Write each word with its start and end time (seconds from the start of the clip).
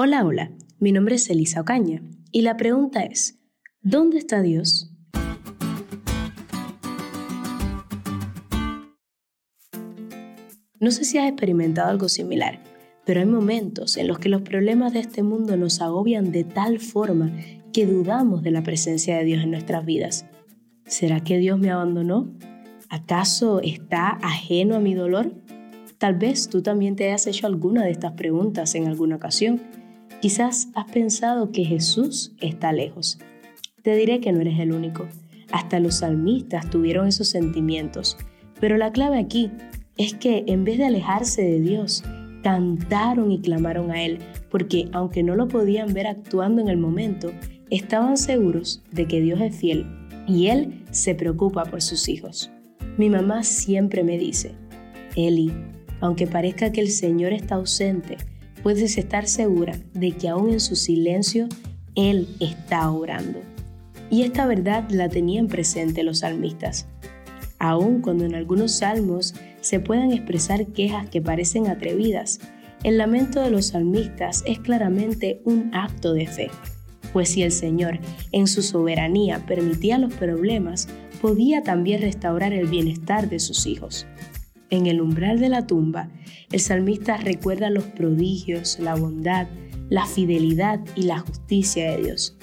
Hola, 0.00 0.24
hola, 0.24 0.52
mi 0.78 0.92
nombre 0.92 1.16
es 1.16 1.28
Elisa 1.28 1.60
Ocaña 1.60 2.00
y 2.30 2.42
la 2.42 2.56
pregunta 2.56 3.02
es, 3.02 3.40
¿dónde 3.80 4.18
está 4.18 4.42
Dios? 4.42 4.92
No 10.78 10.92
sé 10.92 11.02
si 11.02 11.18
has 11.18 11.28
experimentado 11.28 11.90
algo 11.90 12.08
similar, 12.08 12.62
pero 13.04 13.18
hay 13.18 13.26
momentos 13.26 13.96
en 13.96 14.06
los 14.06 14.20
que 14.20 14.28
los 14.28 14.42
problemas 14.42 14.92
de 14.92 15.00
este 15.00 15.24
mundo 15.24 15.56
nos 15.56 15.80
agobian 15.80 16.30
de 16.30 16.44
tal 16.44 16.78
forma 16.78 17.32
que 17.72 17.84
dudamos 17.84 18.44
de 18.44 18.52
la 18.52 18.62
presencia 18.62 19.18
de 19.18 19.24
Dios 19.24 19.42
en 19.42 19.50
nuestras 19.50 19.84
vidas. 19.84 20.26
¿Será 20.86 21.24
que 21.24 21.38
Dios 21.38 21.58
me 21.58 21.72
abandonó? 21.72 22.32
¿Acaso 22.88 23.60
está 23.62 24.10
ajeno 24.10 24.76
a 24.76 24.78
mi 24.78 24.94
dolor? 24.94 25.32
Tal 25.98 26.14
vez 26.14 26.48
tú 26.48 26.62
también 26.62 26.94
te 26.94 27.08
hayas 27.08 27.26
hecho 27.26 27.48
alguna 27.48 27.82
de 27.82 27.90
estas 27.90 28.12
preguntas 28.12 28.76
en 28.76 28.86
alguna 28.86 29.16
ocasión 29.16 29.60
Quizás 30.20 30.68
has 30.74 30.90
pensado 30.90 31.52
que 31.52 31.64
Jesús 31.64 32.32
está 32.40 32.72
lejos. 32.72 33.18
Te 33.82 33.94
diré 33.94 34.20
que 34.20 34.32
no 34.32 34.40
eres 34.40 34.58
el 34.58 34.72
único. 34.72 35.06
Hasta 35.52 35.80
los 35.80 35.96
salmistas 35.96 36.68
tuvieron 36.70 37.06
esos 37.06 37.28
sentimientos. 37.28 38.16
Pero 38.60 38.76
la 38.76 38.92
clave 38.92 39.18
aquí 39.18 39.50
es 39.96 40.14
que 40.14 40.44
en 40.46 40.64
vez 40.64 40.78
de 40.78 40.86
alejarse 40.86 41.42
de 41.42 41.60
Dios, 41.60 42.02
cantaron 42.42 43.32
y 43.32 43.40
clamaron 43.40 43.90
a 43.90 44.02
Él, 44.02 44.18
porque 44.50 44.88
aunque 44.92 45.22
no 45.22 45.34
lo 45.36 45.48
podían 45.48 45.92
ver 45.92 46.06
actuando 46.06 46.60
en 46.60 46.68
el 46.68 46.78
momento, 46.78 47.32
estaban 47.70 48.16
seguros 48.16 48.82
de 48.90 49.06
que 49.06 49.20
Dios 49.20 49.40
es 49.40 49.56
fiel 49.56 49.86
y 50.26 50.46
Él 50.48 50.84
se 50.90 51.14
preocupa 51.14 51.64
por 51.64 51.82
sus 51.82 52.08
hijos. 52.08 52.50
Mi 52.96 53.10
mamá 53.10 53.42
siempre 53.42 54.02
me 54.02 54.18
dice, 54.18 54.52
Eli, 55.16 55.52
aunque 56.00 56.26
parezca 56.26 56.72
que 56.72 56.80
el 56.80 56.90
Señor 56.90 57.32
está 57.32 57.56
ausente, 57.56 58.16
puedes 58.68 58.98
estar 58.98 59.26
segura 59.26 59.80
de 59.94 60.12
que 60.12 60.28
aún 60.28 60.50
en 60.50 60.60
su 60.60 60.76
silencio 60.76 61.48
Él 61.94 62.28
está 62.38 62.90
orando. 62.90 63.40
Y 64.10 64.24
esta 64.24 64.44
verdad 64.44 64.90
la 64.90 65.08
tenían 65.08 65.48
presente 65.48 66.02
los 66.02 66.18
salmistas. 66.18 66.86
Aun 67.58 68.02
cuando 68.02 68.26
en 68.26 68.34
algunos 68.34 68.72
salmos 68.72 69.34
se 69.62 69.80
puedan 69.80 70.12
expresar 70.12 70.66
quejas 70.66 71.08
que 71.08 71.22
parecen 71.22 71.68
atrevidas, 71.68 72.40
el 72.84 72.98
lamento 72.98 73.40
de 73.40 73.50
los 73.50 73.68
salmistas 73.68 74.44
es 74.46 74.58
claramente 74.58 75.40
un 75.46 75.74
acto 75.74 76.12
de 76.12 76.26
fe, 76.26 76.50
pues 77.14 77.30
si 77.30 77.44
el 77.44 77.52
Señor 77.52 77.98
en 78.32 78.46
su 78.46 78.60
soberanía 78.60 79.46
permitía 79.46 79.96
los 79.96 80.12
problemas, 80.12 80.88
podía 81.22 81.62
también 81.62 82.02
restaurar 82.02 82.52
el 82.52 82.66
bienestar 82.66 83.30
de 83.30 83.38
sus 83.38 83.64
hijos. 83.64 84.06
En 84.70 84.86
el 84.86 85.00
umbral 85.00 85.40
de 85.40 85.48
la 85.48 85.66
tumba, 85.66 86.10
el 86.52 86.60
salmista 86.60 87.16
recuerda 87.16 87.70
los 87.70 87.84
prodigios, 87.84 88.78
la 88.78 88.94
bondad, 88.94 89.48
la 89.88 90.04
fidelidad 90.06 90.80
y 90.94 91.02
la 91.02 91.20
justicia 91.20 91.90
de 91.90 92.02
Dios. 92.02 92.36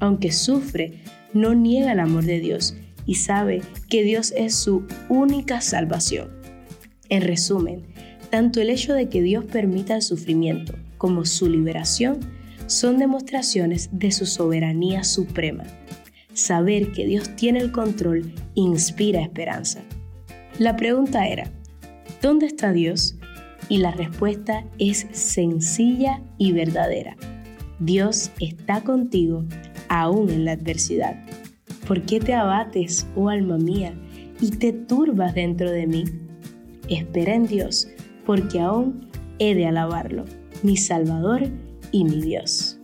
Aunque 0.00 0.32
sufre, 0.32 1.02
no 1.32 1.54
niega 1.54 1.92
el 1.92 2.00
amor 2.00 2.24
de 2.24 2.40
Dios 2.40 2.76
y 3.06 3.14
sabe 3.14 3.62
que 3.88 4.02
Dios 4.02 4.32
es 4.36 4.54
su 4.54 4.86
única 5.08 5.60
salvación. 5.60 6.30
En 7.08 7.22
resumen, 7.22 7.86
tanto 8.30 8.60
el 8.60 8.70
hecho 8.70 8.92
de 8.94 9.08
que 9.08 9.22
Dios 9.22 9.44
permita 9.44 9.94
el 9.94 10.02
sufrimiento 10.02 10.74
como 10.98 11.24
su 11.24 11.48
liberación 11.48 12.18
son 12.66 12.98
demostraciones 12.98 13.88
de 13.92 14.10
su 14.10 14.26
soberanía 14.26 15.04
suprema. 15.04 15.64
Saber 16.34 16.92
que 16.92 17.06
Dios 17.06 17.34
tiene 17.36 17.60
el 17.60 17.72
control 17.72 18.32
inspira 18.54 19.22
esperanza. 19.22 19.80
La 20.58 20.76
pregunta 20.76 21.26
era, 21.26 21.50
¿Dónde 22.20 22.46
está 22.46 22.72
Dios? 22.72 23.16
Y 23.68 23.78
la 23.78 23.92
respuesta 23.92 24.64
es 24.78 25.06
sencilla 25.12 26.20
y 26.36 26.52
verdadera. 26.52 27.16
Dios 27.78 28.32
está 28.40 28.82
contigo 28.82 29.44
aún 29.88 30.30
en 30.30 30.44
la 30.44 30.52
adversidad. 30.52 31.22
¿Por 31.86 32.02
qué 32.02 32.18
te 32.18 32.34
abates, 32.34 33.06
oh 33.14 33.28
alma 33.28 33.56
mía, 33.56 33.94
y 34.40 34.50
te 34.50 34.72
turbas 34.72 35.34
dentro 35.34 35.70
de 35.70 35.86
mí? 35.86 36.04
Espera 36.88 37.34
en 37.34 37.46
Dios, 37.46 37.88
porque 38.26 38.58
aún 38.58 39.08
he 39.38 39.54
de 39.54 39.66
alabarlo, 39.66 40.24
mi 40.62 40.76
Salvador 40.76 41.48
y 41.92 42.04
mi 42.04 42.20
Dios. 42.20 42.77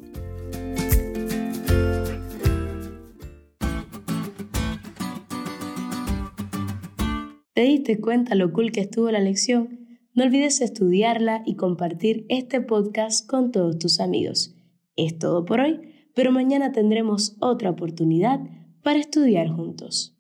¿Te 7.54 7.62
diste 7.62 8.00
cuenta 8.00 8.34
lo 8.34 8.53
cool 8.53 8.72
que 8.72 8.81
estuvo 8.81 9.12
la 9.12 9.20
lección? 9.20 9.98
No 10.12 10.25
olvides 10.25 10.60
estudiarla 10.60 11.44
y 11.47 11.54
compartir 11.54 12.26
este 12.28 12.60
podcast 12.60 13.28
con 13.28 13.53
todos 13.53 13.78
tus 13.78 14.00
amigos. 14.00 14.56
Es 14.97 15.20
todo 15.20 15.44
por 15.44 15.60
hoy, 15.60 15.81
pero 16.16 16.32
mañana 16.32 16.72
tendremos 16.72 17.37
otra 17.38 17.70
oportunidad 17.70 18.41
para 18.82 18.98
estudiar 18.98 19.50
juntos. 19.50 20.13